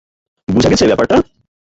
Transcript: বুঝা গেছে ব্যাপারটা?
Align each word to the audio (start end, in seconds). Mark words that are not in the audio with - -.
বুঝা 0.47 0.69
গেছে 0.71 0.89
ব্যাপারটা? 0.89 1.15